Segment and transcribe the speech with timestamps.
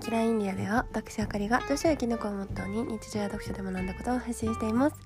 [0.00, 4.96] キラインディアでは私あかりが女子やきのこをモットーに日常や読書で学んだことを発信しています。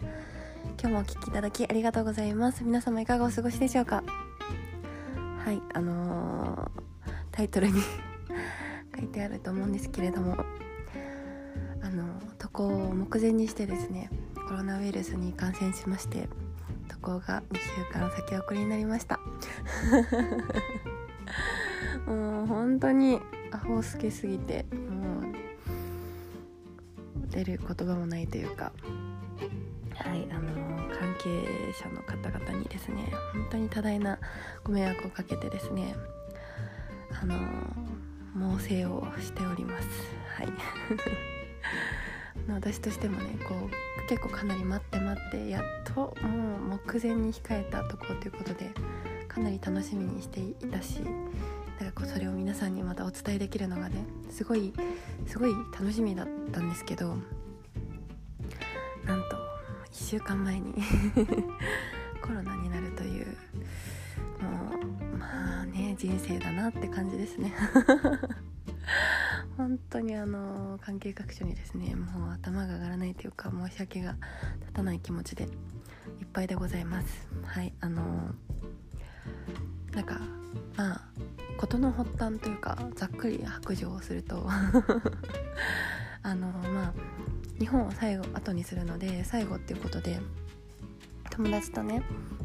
[0.80, 2.64] 今日もお聴きいただきありがとうございます。
[2.64, 4.03] 皆様いかがお過ごしでしょうか？
[5.45, 7.80] はいあのー、タイトルに
[8.96, 10.37] 書いてあると思うんですけれども
[11.82, 14.11] あの渡航を目前にしてですね
[14.48, 16.29] コロナウイルスに感染しまして
[16.89, 19.21] 渡航が2週間先送りになりました。
[22.07, 23.21] もう本当に
[23.52, 25.32] アホ好きすぎてもう
[27.30, 28.72] 出る言葉もないというか。
[29.94, 34.19] はいあの関係者の方々にですね本当に多大な
[34.62, 35.97] ご迷惑をかけてですね
[37.20, 37.34] あの
[38.34, 39.88] 猛省をしております。
[40.36, 40.48] はい。
[42.48, 48.70] 私としてもねこう結構かなり待って待ってやっともう目前に控えたとこということで
[49.27, 51.02] かなり楽しみにしていたし
[52.48, 54.72] 皆さんにまたお伝えできるのがねすごい
[55.27, 57.08] すごい楽しみだったんですけど
[59.05, 59.36] なんと
[59.92, 60.72] 1週間前に
[62.22, 63.27] コロナになるという
[64.40, 64.70] も
[65.12, 67.52] うまあね人生だなって感じですね。
[69.58, 74.16] 本当にあの関係各所にですねもう頭が上がらないというか申し訳が
[74.60, 75.50] 立たない気持ちでいっ
[76.33, 77.28] ぱいでございます。
[77.44, 78.34] はいあの
[79.92, 80.18] なんか
[80.78, 81.08] まあ
[81.59, 84.48] 事の発端というかざっくり白状をすると
[86.23, 86.92] あのまあ
[87.59, 90.20] 日本を最後後にするので最後っていうことで
[91.31, 92.03] 友達とね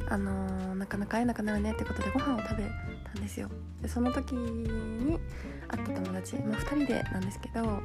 [0.09, 2.69] あの、なかなか会えなくなるねってことでご飯を食べ
[3.05, 3.49] たんですよ。
[3.81, 5.19] でその時に
[5.67, 7.81] 会った友達、まあ、2人でなんですけど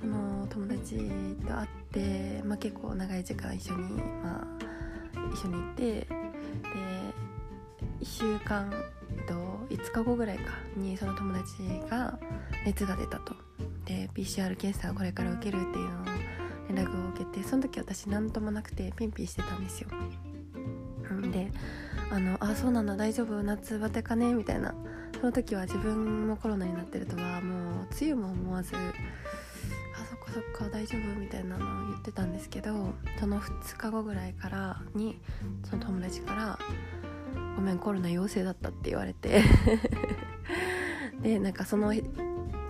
[0.00, 0.96] その友達
[1.46, 3.82] と会って、まあ、結構長い時間一緒に、
[4.22, 6.06] まあ、一緒にいてで
[8.00, 8.72] 1週間
[9.16, 11.54] えっと5日後ぐらいかにその友達
[11.88, 12.18] が
[12.66, 13.34] 熱が出たと。
[13.84, 16.04] で PCR 検査をこれから受けるっていうのを
[16.68, 19.88] 連絡を受けてその時私何ともなくてピンピンしてたんですよ。
[21.32, 21.50] で
[22.10, 24.34] あのあそうなんだ大丈夫夏バテかね？
[24.34, 24.74] みたいな。
[25.20, 28.78] その時は自分もコロナになってるとはもう梅雨も思わずあ
[30.08, 31.20] そっかそっか大丈夫？
[31.20, 35.20] みたいなのを言ってたんですけどその2日後ぐらいからに
[35.68, 36.58] その友達から
[37.56, 39.42] 「ごめんコロナ陽性だった」って言われて。
[41.22, 41.92] でなんかその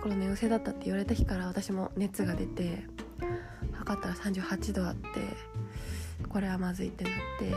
[0.01, 2.85] コロナ陽性だったって言われた日から私も熱が出て
[3.71, 5.07] 測ったら38度あって
[6.27, 7.55] これはまずいってなってって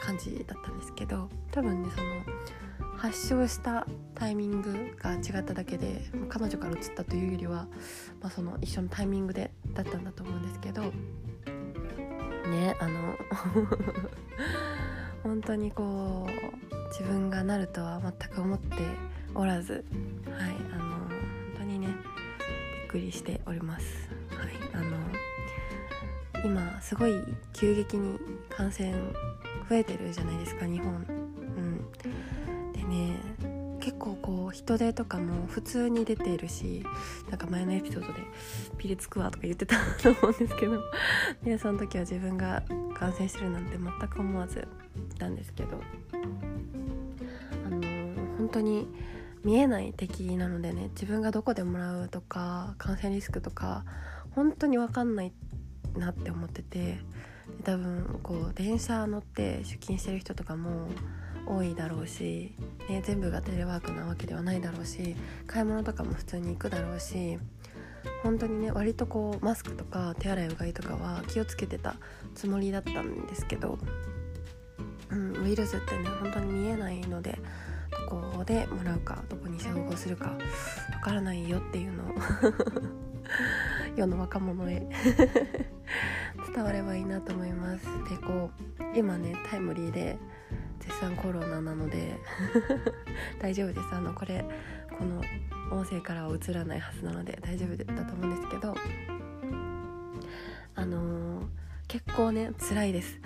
[0.00, 7.66] 感じだったんですけど多分ねその発症したタイミングが違っただけで彼女から移ったというよりは、
[8.20, 10.82] まあ、その一緒のタイミングでだったんだと思うんですけど
[12.48, 13.16] ねあの
[15.22, 18.76] 本当にこう自分がなるとは全く思って
[19.34, 19.84] おらず
[20.26, 21.10] はいあの本
[21.58, 21.92] 当にねび
[22.84, 24.08] っくりしております。
[24.36, 24.96] はいあの
[26.44, 27.12] 今すごい
[27.52, 28.18] 急激に
[28.50, 28.92] 感染
[29.68, 30.92] 増えてるじゃないですか日本。
[30.92, 30.96] う
[31.60, 32.72] ん。
[32.72, 33.16] でね
[33.80, 36.84] 結構こう人手とかも普通に出ているし
[37.28, 38.20] なんか前のエピソードで
[38.78, 40.80] ピリつくわとか言ってたと思うんですけど
[41.42, 42.62] でその時は自分が
[42.94, 44.68] 感染してるなんて全く思わず
[45.22, 45.80] いたんですけど
[47.64, 47.80] あの、
[48.38, 48.88] 本当に
[49.44, 53.84] 見えない敵なのでね自分がどこでもらうとか感染リスクとか
[54.34, 55.32] 本当に分かんない
[55.96, 56.98] なって思ってて
[57.64, 60.88] 多分こう電車乗って出勤してる人とかも
[61.46, 62.54] 多いだろうし、
[62.88, 65.16] ね、全部がテレワークなわけではないだろうし
[65.46, 67.38] 買い物とかも普通に行くだろうし
[68.22, 71.96] 本当にね割とこうマスクとか手洗いうがいとかは気をつけてた
[72.34, 73.78] つもりだったんですけど、
[75.12, 77.38] うん、ウイルスってね本当に見えないので
[78.08, 80.38] どこでもらうかどこに照合するかわ
[81.02, 82.06] からないよっていうのを
[83.96, 84.86] 世の若者へ。
[86.54, 87.84] 伝わればいいなと思います。
[88.08, 90.18] でこう今ねタイムリーで
[90.80, 92.18] 絶賛コロナなので
[93.40, 93.80] 大丈夫です。
[93.92, 94.44] あのこれ
[94.98, 95.22] この
[95.70, 98.74] 音声からは映らないはずなので大丈夫だと思うんですけど
[100.74, 101.46] あのー、
[101.92, 103.20] 結構ね辛いです。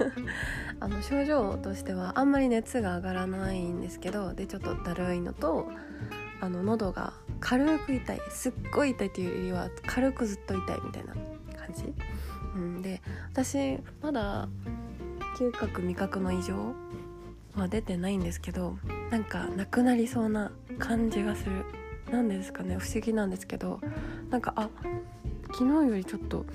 [0.80, 5.68] あの症状としてはあんまり熱が上がらないんですけどでちょっとだるいのと
[6.40, 11.92] あの喉が軽く痛いすっごい痛いというよりは軽くずっと痛いみたいな感じ、
[12.54, 13.02] うん、で
[13.34, 14.48] 私まだ
[15.36, 16.74] 嗅覚味覚の異常
[17.54, 18.78] は出てないんですけど
[19.10, 21.66] なんかなくなりそうな感じがする。
[22.10, 23.80] なんですかね不思議なんですけど
[24.30, 24.70] なんかあ
[25.48, 26.46] 昨日よりちょっと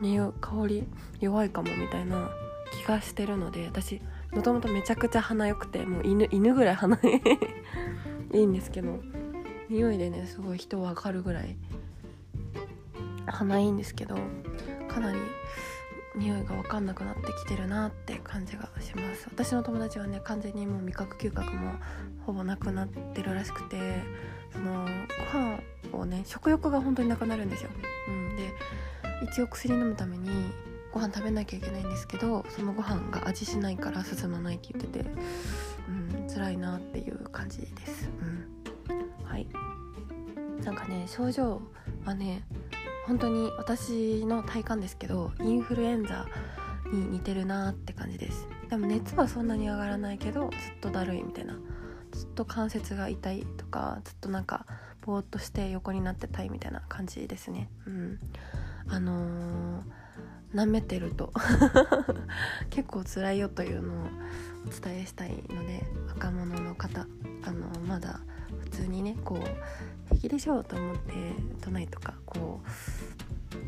[0.00, 0.84] 匂香り
[1.20, 2.30] 弱いかもみたいな
[2.72, 4.00] 気がしてるので私
[4.32, 6.98] もともとめちゃくちゃ鼻良くてもう犬犬ぐらい 鼻
[8.32, 9.00] いいんですけど
[9.68, 11.56] 匂いでねすごい人分かるぐらい
[13.26, 14.16] 鼻いいんですけど
[14.88, 15.18] かなり
[16.16, 19.26] 匂いが分かんなくなってきてるなって感じがします。
[19.28, 21.72] 私の友達はね完全にもう味覚嗅覚も
[22.24, 24.02] ほぼなくなってるらしくて
[24.52, 24.86] その
[25.32, 25.58] ご飯
[25.92, 27.70] をね食欲が本当になくなるんですよ、
[28.08, 28.52] うん、で
[29.24, 30.30] 一応薬飲むために
[30.92, 35.10] ご飯食べなきゃいけないんですけどそのご飯が味しないから進まないって言ってて、
[35.88, 38.08] うん、辛いなっていう感じです、
[38.88, 39.48] うん、はい。
[40.62, 41.60] なんかね症状
[42.04, 42.44] はね
[43.06, 46.26] 本当に私の体感ですけどインフルエンザ
[46.90, 48.46] に似てるなって感じです。
[48.70, 51.58] でも熱はそんなに上がらないけどずっとだるいみたいな。
[52.12, 54.66] ずっと関節が痛いとかずっとなんか
[55.02, 57.68] ぼーっとして横になってたいみたいな感じですね。
[57.86, 58.20] うん。
[58.88, 59.82] あのー、
[60.54, 61.32] 舐めてると。
[62.70, 64.06] 結構辛いよというのを
[64.66, 67.06] お伝えしたいので若者の方
[67.44, 68.20] あのまだ
[68.60, 71.12] 普通にねこう平気でしょうと思って
[71.60, 72.60] 都内とかこ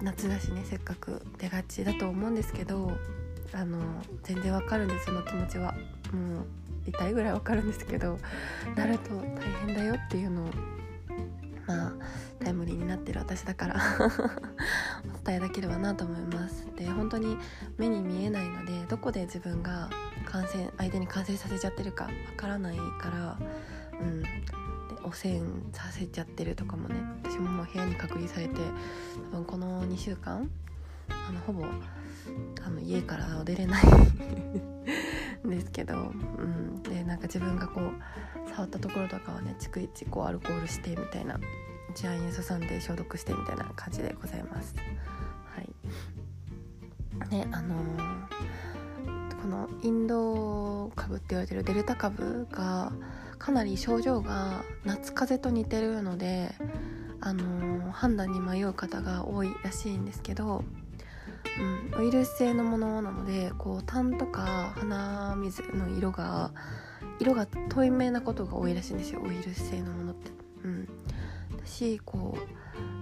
[0.01, 2.91] う夏だしねせっかく出がちだと思うんですけど
[3.53, 3.79] あの
[4.23, 5.07] 全然わかるんです。
[5.07, 5.75] その気持ちは。
[6.13, 6.47] もう
[6.87, 8.17] 痛いぐらいわかるんですけど
[8.77, 10.51] なると大変だよっていうのを
[11.67, 11.93] まあ
[12.39, 13.77] タイムリーになってる私だから。
[15.23, 16.67] お伝えできればなと思います。
[16.77, 17.37] で本当に
[17.79, 19.91] 目に見えないのでどこで自分が
[20.25, 23.39] 感染相手に感染させちゃってるかわからないから
[24.01, 24.23] うん。
[25.07, 25.41] 汚染
[25.73, 28.61] させちゃってるとかもね私ももう部屋に隔離されて
[29.31, 30.51] 多分この2週間
[31.09, 33.87] あのほぼあの家から出れない
[35.47, 41.39] ん ですけど、うん、でなんか自分がこう触ったところとかはね逐一こうアルコールしてみたいな
[41.95, 44.75] 治安にすさんで消毒してみたいな感じでございます。
[45.55, 52.93] はいねあのー、このインド株って言われてるデルタ株が
[53.39, 56.55] かなり症状が夏風邪と似てるので、
[57.21, 60.65] あのー、判断に迷う方が多いらしいんですけど、
[61.95, 66.53] うん、ウイルス性のものなのでこう痰とか鼻水の色が
[67.19, 70.31] 色が透明なことが多いらしいんですよウイルス性のものって。
[70.65, 70.89] うん、
[71.65, 72.37] しこ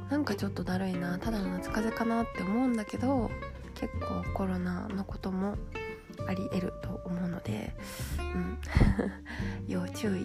[0.08, 3.30] うなんかちょっとだるいなただの夏風邪かなって思うんだけど
[3.74, 5.56] 結構コロナのことも
[6.28, 7.74] ありえると思うので、
[8.18, 8.58] うん、
[9.66, 10.24] 要注意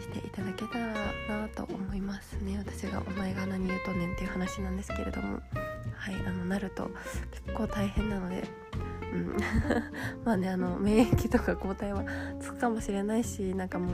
[0.00, 0.94] していただけたら
[1.28, 5.40] なと思いますね私が「お前が何言うとねん」っていう話なんですけれども
[5.94, 6.90] はいあのなると
[7.30, 8.48] 結構大変なので。
[9.12, 9.36] うん、
[10.24, 12.04] まあねあの免疫とか抗体は
[12.40, 13.90] つくかもしれないしなんかもう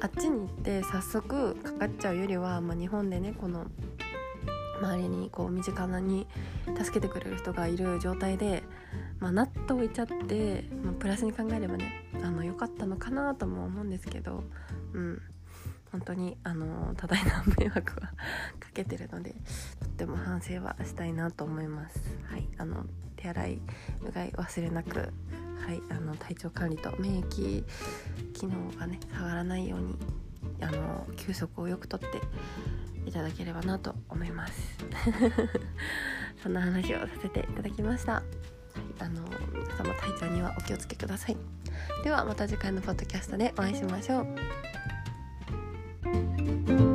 [0.00, 3.66] あっちに行って早速かかっちゃうよりは、まあ、日本でねこの
[4.80, 6.26] 周りにこう身近なに
[6.76, 8.62] 助けてくれる人がいる状態で、
[9.20, 14.44] まあ、なっておいちゃって、まあ、プラスに考えればねあの良かったのかなとも思うんですけど、
[14.92, 15.22] うん、
[15.92, 18.08] 本当にあの多大な迷惑は
[18.58, 19.34] かけてるので
[19.94, 22.00] っても反省はしたいなと思います。
[22.28, 22.84] はい、あの
[23.16, 23.60] 手洗い
[24.02, 25.10] うがい忘れなく、はい、
[25.88, 27.64] あの体調管理と免疫
[28.32, 29.96] 機能がね下がらないように
[30.60, 32.06] あの休息をよくとって
[33.06, 34.78] いただければなと思います。
[36.42, 38.24] そんな話をさせていただきました、はい、
[38.98, 41.36] あの皆様体調にはお気をつけください。
[42.02, 44.22] ではまた次回のポッドキャストでお会いしましょ
[46.90, 46.93] う。